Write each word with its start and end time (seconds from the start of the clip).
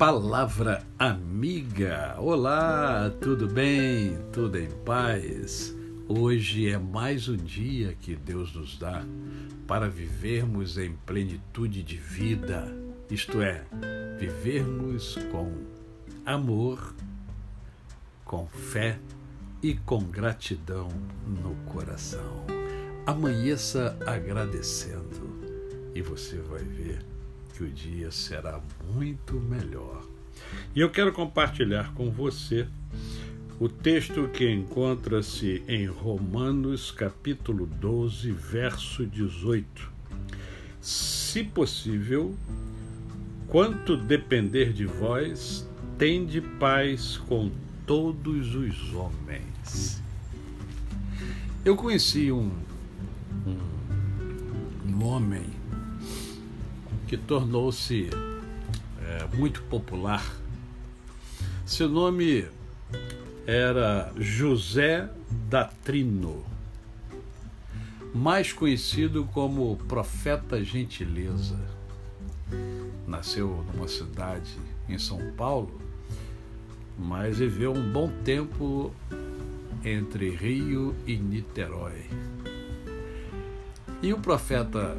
Palavra 0.00 0.82
amiga. 0.98 2.16
Olá, 2.18 3.12
tudo 3.20 3.46
bem? 3.46 4.16
Tudo 4.32 4.58
em 4.58 4.70
paz? 4.82 5.76
Hoje 6.08 6.70
é 6.70 6.78
mais 6.78 7.28
um 7.28 7.36
dia 7.36 7.94
que 8.00 8.16
Deus 8.16 8.54
nos 8.54 8.78
dá 8.78 9.04
para 9.66 9.90
vivermos 9.90 10.78
em 10.78 10.94
plenitude 11.04 11.82
de 11.82 11.98
vida, 11.98 12.66
isto 13.10 13.42
é, 13.42 13.62
vivermos 14.18 15.18
com 15.30 15.52
amor, 16.24 16.94
com 18.24 18.46
fé 18.46 18.98
e 19.62 19.74
com 19.74 20.02
gratidão 20.02 20.88
no 21.26 21.54
coração. 21.70 22.46
Amanheça 23.04 23.98
agradecendo 24.06 25.90
e 25.94 26.00
você 26.00 26.38
vai 26.38 26.64
ver 26.64 27.19
que 27.60 27.64
o 27.64 27.68
dia 27.68 28.10
será 28.10 28.58
muito 28.94 29.34
melhor. 29.34 30.02
E 30.74 30.80
eu 30.80 30.88
quero 30.88 31.12
compartilhar 31.12 31.92
com 31.92 32.10
você 32.10 32.66
o 33.58 33.68
texto 33.68 34.28
que 34.28 34.50
encontra-se 34.50 35.62
em 35.68 35.84
Romanos 35.84 36.90
capítulo 36.90 37.66
12, 37.66 38.32
verso 38.32 39.04
18. 39.04 39.92
Se 40.80 41.44
possível, 41.44 42.34
quanto 43.46 43.94
depender 43.94 44.72
de 44.72 44.86
vós, 44.86 45.68
tende 45.98 46.40
paz 46.40 47.18
com 47.18 47.50
todos 47.86 48.54
os 48.54 48.94
homens. 48.94 50.02
Eu 51.62 51.76
conheci 51.76 52.32
um, 52.32 52.50
um, 53.46 54.90
um 54.94 55.04
homem 55.04 55.59
que 57.10 57.16
tornou-se 57.16 58.08
é, 59.02 59.36
muito 59.36 59.62
popular. 59.62 60.24
Seu 61.66 61.88
nome 61.88 62.46
era 63.44 64.12
José 64.16 65.10
Datrino, 65.48 66.44
mais 68.14 68.52
conhecido 68.52 69.24
como 69.24 69.76
Profeta 69.88 70.62
Gentileza. 70.62 71.58
Nasceu 73.08 73.66
numa 73.74 73.88
cidade 73.88 74.56
em 74.88 74.96
São 74.96 75.32
Paulo, 75.36 75.82
mas 76.96 77.38
viveu 77.38 77.72
um 77.72 77.90
bom 77.90 78.08
tempo 78.24 78.94
entre 79.84 80.30
Rio 80.30 80.94
e 81.04 81.16
Niterói. 81.16 82.04
E 84.00 84.12
o 84.12 84.20
profeta 84.20 84.96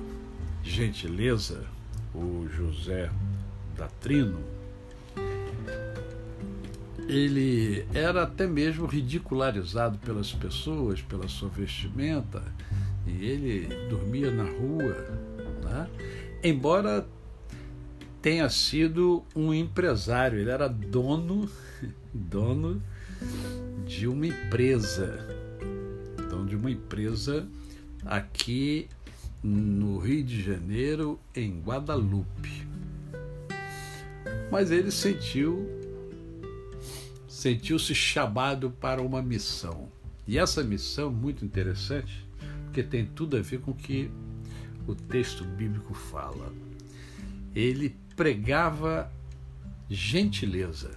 Gentileza 0.62 1.66
o 2.14 2.48
José 2.50 3.10
Datrino, 3.76 4.40
ele 7.08 7.86
era 7.94 8.24
até 8.24 8.48
mesmo 8.48 8.86
ridicularizado 8.86 9.98
pelas 10.00 10.32
pessoas, 10.32 11.02
pela 11.02 11.28
sua 11.28 11.50
vestimenta, 11.50 12.44
e 13.06 13.26
ele 13.26 13.68
dormia 13.90 14.32
na 14.32 14.44
rua, 14.44 14.96
né? 15.64 15.90
embora 16.44 17.06
tenha 18.22 18.48
sido 18.50 19.24
um 19.36 19.54
empresário, 19.54 20.40
ele 20.40 20.50
era 20.52 20.68
dono, 20.68 21.50
dono 22.14 22.82
de 23.86 24.08
uma 24.08 24.28
empresa, 24.28 25.20
dono 26.30 26.46
de 26.46 26.56
uma 26.56 26.70
empresa 26.70 27.48
aqui 28.06 28.88
no 29.44 29.98
Rio 29.98 30.24
de 30.24 30.42
Janeiro, 30.42 31.20
em 31.36 31.60
Guadalupe. 31.62 32.68
Mas 34.52 34.72
ele 34.72 34.92
sentiu 34.92 35.68
sentiu-se 37.28 37.96
chamado 37.96 38.70
para 38.70 39.02
uma 39.02 39.20
missão. 39.20 39.90
E 40.28 40.38
essa 40.38 40.64
missão 40.64 41.10
é 41.10 41.12
muito 41.12 41.44
interessante, 41.44 42.24
porque 42.66 42.84
tem 42.84 43.04
tudo 43.04 43.36
a 43.36 43.42
ver 43.42 43.62
com 43.62 43.72
o 43.72 43.76
que 43.76 44.12
o 44.86 44.94
texto 44.94 45.44
bíblico 45.44 45.94
fala. 45.94 46.54
Ele 47.56 47.96
pregava 48.16 49.12
gentileza. 49.90 50.92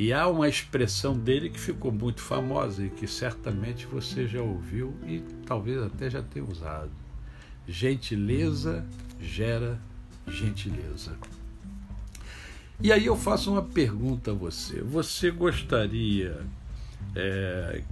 E 0.00 0.14
há 0.14 0.26
uma 0.28 0.48
expressão 0.48 1.12
dele 1.12 1.50
que 1.50 1.60
ficou 1.60 1.92
muito 1.92 2.22
famosa 2.22 2.86
e 2.86 2.88
que 2.88 3.06
certamente 3.06 3.84
você 3.84 4.26
já 4.26 4.40
ouviu 4.40 4.96
e 5.06 5.22
talvez 5.44 5.76
até 5.82 6.08
já 6.08 6.22
tenha 6.22 6.46
usado. 6.46 6.90
Gentileza 7.68 8.82
gera 9.20 9.78
gentileza. 10.26 11.18
E 12.80 12.90
aí 12.90 13.04
eu 13.04 13.14
faço 13.14 13.52
uma 13.52 13.60
pergunta 13.60 14.30
a 14.30 14.34
você. 14.34 14.80
Você 14.80 15.30
gostaria 15.30 16.46
é, 17.14 17.82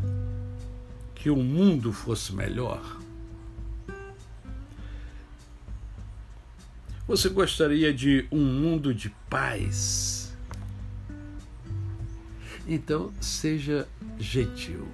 que 1.14 1.28
o 1.28 1.36
mundo 1.36 1.92
fosse 1.92 2.34
melhor? 2.34 2.98
Você 7.06 7.28
gostaria 7.28 7.92
de 7.92 8.26
um 8.32 8.42
mundo 8.42 8.94
de 8.94 9.10
paz? 9.28 10.27
Então, 12.68 13.10
seja 13.18 13.88
gentil. 14.18 14.86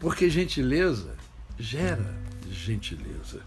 Porque 0.00 0.28
gentileza 0.28 1.14
gera 1.56 2.16
gentileza. 2.50 3.42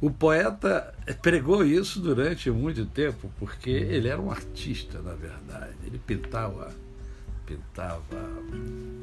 O 0.00 0.08
poeta 0.08 0.94
pregou 1.20 1.64
isso 1.64 2.00
durante 2.00 2.48
muito 2.48 2.86
tempo, 2.86 3.32
porque 3.36 3.70
ele 3.70 4.06
era 4.06 4.20
um 4.20 4.30
artista, 4.30 5.02
na 5.02 5.14
verdade. 5.14 5.74
Ele 5.84 5.98
pintava, 5.98 6.72
pintava 7.44 8.30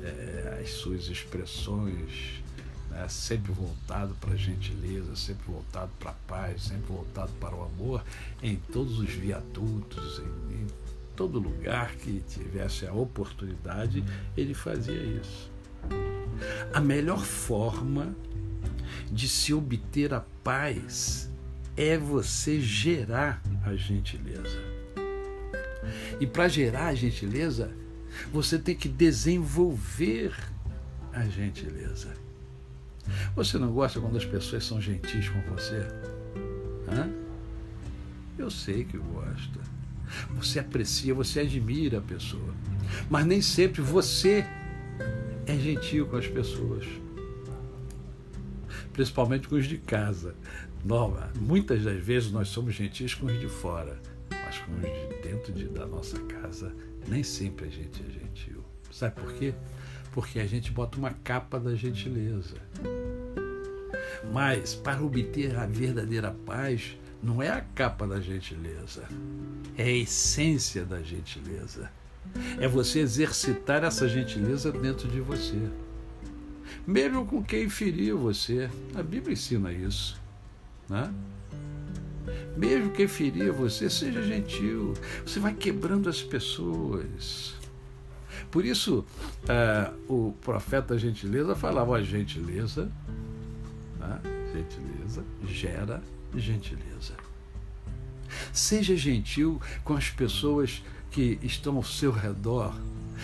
é, 0.02 0.62
as 0.62 0.70
suas 0.70 1.08
expressões 1.08 2.42
né, 2.96 3.08
sempre 3.10 3.52
voltado 3.52 4.16
para 4.16 4.34
a 4.34 4.38
gentileza, 4.38 5.16
sempre 5.16 5.46
voltado 5.46 5.92
para 6.00 6.12
a 6.12 6.16
paz, 6.28 6.64
sempre 6.64 6.88
voltado 6.88 7.32
para 7.40 7.54
o 7.54 7.64
amor, 7.64 8.04
em 8.42 8.56
todos 8.72 9.00
os 9.00 9.10
viadutos, 9.10 10.20
em, 10.20 10.56
em 10.56 10.68
todo 11.16 11.38
lugar 11.38 11.94
que 11.96 12.24
tivesse 12.28 12.88
a 12.88 12.94
oportunidade, 12.94 14.04
ele 14.36 14.54
fazia 14.54 14.96
isso. 14.96 15.52
A 16.74 16.80
melhor 16.80 17.20
forma 17.20 18.16
de 19.12 19.28
se 19.28 19.54
obter 19.54 20.14
a 20.14 20.22
paz 20.44 21.30
é 21.76 21.98
você 21.98 22.62
gerar 22.62 23.42
a 23.66 23.76
gentileza. 23.76 24.76
E 26.20 26.26
para 26.26 26.48
gerar 26.48 26.88
a 26.88 26.96
gentileza, 26.96 27.72
você 28.32 28.58
tem 28.58 28.76
que 28.76 28.88
desenvolver 28.88 30.34
a 31.14 31.26
gentileza. 31.26 32.25
Você 33.36 33.58
não 33.58 33.72
gosta 33.72 34.00
quando 34.00 34.18
as 34.18 34.26
pessoas 34.26 34.64
são 34.64 34.82
gentis 34.82 35.30
com 35.30 35.42
você? 35.42 35.86
Hã? 36.88 37.10
Eu 38.38 38.50
sei 38.50 38.84
que 38.84 38.98
gosta. 38.98 39.60
Você 40.36 40.60
aprecia, 40.60 41.14
você 41.14 41.42
admira 41.42 42.00
a 42.00 42.02
pessoa. 42.02 42.54
Mas 43.10 43.26
nem 43.26 43.42
sempre 43.42 43.82
você 43.82 44.46
é 45.46 45.58
gentil 45.58 46.08
com 46.08 46.18
as 46.18 46.28
pessoas. 46.28 46.86
Principalmente 48.94 49.48
com 49.48 49.56
os 49.56 49.66
de 49.66 49.78
casa. 49.78 50.36
Nova, 50.84 51.32
muitas 51.40 51.84
das 51.84 52.02
vezes 52.02 52.32
nós 52.32 52.48
somos 52.50 52.76
gentis 52.76 53.16
com 53.16 53.26
os 53.26 53.40
de 53.40 53.48
fora, 53.48 54.00
mas 54.30 54.60
com 54.60 54.72
os 54.76 54.82
de 54.82 55.28
dentro 55.28 55.52
de, 55.52 55.66
da 55.66 55.88
nossa 55.88 56.20
casa, 56.26 56.72
nem 57.08 57.24
sempre 57.24 57.66
a 57.66 57.70
gente 57.70 58.04
é 58.08 58.12
gentil. 58.12 58.64
Sabe 58.96 59.16
por 59.16 59.34
quê? 59.34 59.53
porque 60.16 60.40
a 60.40 60.46
gente 60.46 60.72
bota 60.72 60.97
uma 60.97 61.12
capa 61.12 61.59
da 61.59 61.76
gentileza. 61.76 62.56
Mas 64.32 64.74
para 64.74 65.03
obter 65.03 65.53
a 65.58 65.66
verdadeira 65.66 66.34
paz, 66.46 66.97
não 67.22 67.44
é 67.44 67.50
a 67.50 67.59
capa 67.59 68.08
da 68.08 68.22
gentileza, 68.22 69.03
é 69.78 69.84
a 69.84 69.92
essência 69.92 70.86
da 70.86 71.02
gentileza. 71.02 71.92
É 72.62 72.66
você 72.66 73.00
exercitar 73.00 73.84
essa 73.84 74.08
gentileza 74.08 74.72
dentro 74.72 75.09
de 75.09 75.20
você. 75.20 75.59
Mesmo 76.88 77.26
com 77.26 77.44
quem 77.44 77.68
feriu 77.70 78.18
você. 78.18 78.70
A 78.96 79.03
Bíblia 79.03 79.34
ensina 79.34 79.72
isso. 79.74 80.20
Né? 80.88 81.14
Mesmo 82.56 82.91
quem 82.91 83.08
ferir 83.08 83.52
você, 83.52 83.90
seja 83.90 84.22
gentil. 84.22 84.94
Você 85.26 85.41
vai 85.41 85.53
quebrando 85.53 86.09
as 86.09 86.24
pessoas. 86.24 87.65
Por 88.55 88.63
isso, 88.63 89.03
uh, 89.43 90.13
o 90.13 90.31
profeta 90.31 90.97
gentileza 90.97 91.57
falava: 91.57 91.97
a 91.97 92.02
gentileza, 92.02 92.90
né? 93.99 94.22
gentileza 94.53 95.25
gera 95.46 96.02
gentileza. 96.34 97.16
Seja 98.53 98.96
gentil 98.96 99.61
com 99.84 99.93
as 99.93 100.09
pessoas 100.09 100.81
que 101.11 101.37
estão 101.43 101.75
ao 101.75 101.84
seu 101.84 102.13
redor, 102.13 102.73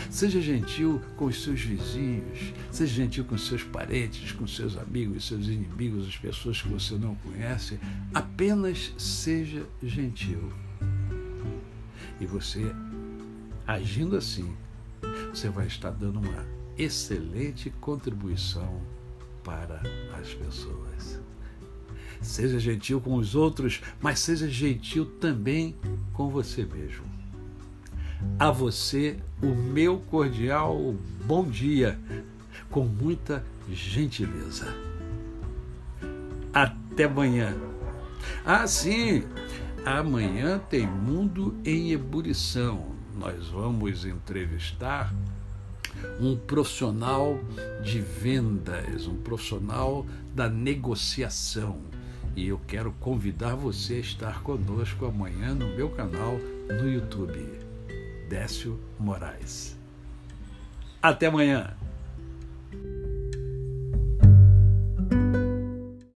Seja 0.10 0.42
gentil 0.42 1.02
com 1.16 1.26
os 1.26 1.42
seus 1.42 1.62
vizinhos, 1.62 2.54
seja 2.70 2.94
gentil 2.94 3.24
com 3.24 3.36
os 3.36 3.48
seus 3.48 3.64
parentes, 3.64 4.34
com 4.34 4.46
seus 4.46 4.78
amigos, 4.78 5.28
seus 5.28 5.48
inimigos, 5.48 6.10
as 6.10 6.18
pessoas 6.18 6.62
que 6.62 6.68
você 6.68 6.96
não 6.96 7.16
conhece. 7.16 7.80
Apenas 8.14 8.94
seja 8.98 9.66
gentil. 9.82 10.52
E 12.20 12.26
você, 12.26 12.74
agindo 13.66 14.18
assim, 14.18 14.54
você 15.34 15.50
vai 15.50 15.66
estar 15.66 15.92
dando 15.92 16.20
uma 16.20 16.46
excelente 16.78 17.70
contribuição 17.70 18.82
para 19.44 19.82
as 20.20 20.34
pessoas. 20.34 21.20
Seja 22.22 22.60
gentil 22.60 23.00
com 23.02 23.16
os 23.16 23.34
outros, 23.34 23.82
mas 24.00 24.20
seja 24.20 24.48
gentil 24.48 25.06
também 25.20 25.76
com 26.14 26.30
você 26.30 26.66
mesmo. 26.66 27.06
A 28.38 28.52
você, 28.52 29.18
o 29.42 29.48
meu 29.48 30.00
cordial 30.00 30.96
bom 31.26 31.46
dia, 31.46 31.98
com 32.70 32.84
muita 32.84 33.44
gentileza. 33.72 34.68
Até 36.54 37.06
amanhã. 37.06 37.56
Ah, 38.46 38.68
sim, 38.68 39.24
amanhã 39.86 40.60
tem 40.70 40.86
Mundo 40.86 41.58
em 41.66 41.94
Ebulição. 41.94 42.92
Nós 43.16 43.48
vamos 43.48 44.06
entrevistar 44.06 45.14
um 46.20 46.36
profissional 46.36 47.40
de 47.84 48.00
vendas, 48.00 49.08
um 49.08 49.16
profissional 49.16 50.06
da 50.34 50.50
negociação. 50.50 51.82
E 52.36 52.48
eu 52.48 52.60
quero 52.66 52.92
convidar 52.94 53.56
você 53.56 53.96
a 53.96 54.00
estar 54.00 54.42
conosco 54.42 55.06
amanhã 55.06 55.54
no 55.54 55.68
meu 55.76 55.90
canal 55.90 56.38
no 56.68 56.90
YouTube. 56.90 57.60
Décio 58.30 58.80
Moraes. 58.98 59.78
Até 61.02 61.28
amanhã! 61.28 61.76